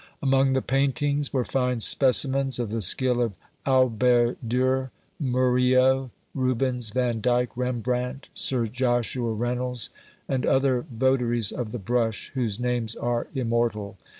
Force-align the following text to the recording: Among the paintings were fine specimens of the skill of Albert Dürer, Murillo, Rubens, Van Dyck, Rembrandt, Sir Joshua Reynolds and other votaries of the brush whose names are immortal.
Among 0.19 0.53
the 0.53 0.63
paintings 0.63 1.31
were 1.31 1.45
fine 1.45 1.79
specimens 1.79 2.57
of 2.57 2.71
the 2.71 2.81
skill 2.81 3.21
of 3.21 3.33
Albert 3.67 4.37
Dürer, 4.47 4.89
Murillo, 5.19 6.09
Rubens, 6.33 6.89
Van 6.89 7.21
Dyck, 7.21 7.55
Rembrandt, 7.55 8.27
Sir 8.33 8.65
Joshua 8.65 9.31
Reynolds 9.31 9.91
and 10.27 10.43
other 10.43 10.87
votaries 10.91 11.51
of 11.51 11.71
the 11.71 11.77
brush 11.77 12.31
whose 12.33 12.59
names 12.59 12.95
are 12.95 13.27
immortal. 13.35 13.95